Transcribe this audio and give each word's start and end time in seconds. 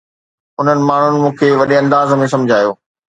انهن 0.61 0.79
ماڻهن 0.91 1.19
مون 1.25 1.35
کي 1.41 1.49
وڏي 1.59 1.77
انداز 1.81 2.15
۾ 2.23 2.31
سمجهايو 2.33 2.73